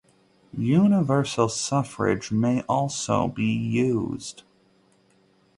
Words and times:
Universal 0.57 1.47
suffrage 1.49 2.31
may 2.31 2.63
also 2.63 3.27
be 3.27 3.45
used. 3.45 4.41